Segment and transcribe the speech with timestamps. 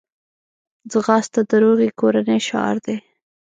[0.91, 2.97] ځغاسته د روغې کورنۍ شعار دی